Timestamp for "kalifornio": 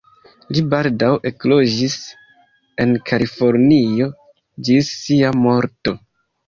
3.11-4.13